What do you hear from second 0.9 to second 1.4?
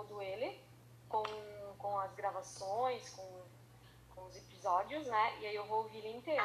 com,